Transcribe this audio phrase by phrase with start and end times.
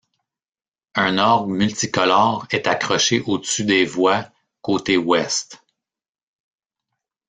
[0.95, 4.27] Un orgue multicolore est accroché au-dessus des voies,
[4.63, 5.63] côté ouest.